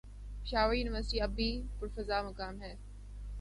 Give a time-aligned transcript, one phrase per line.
[0.41, 1.49] Peshawar university اب بھی
[1.79, 2.75] پرفضامقام ہے